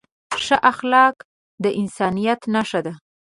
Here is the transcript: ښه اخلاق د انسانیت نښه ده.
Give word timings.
ښه 0.43 0.57
اخلاق 0.71 1.15
د 1.63 1.65
انسانیت 1.81 2.41
نښه 2.53 2.79
ده. 2.85 2.93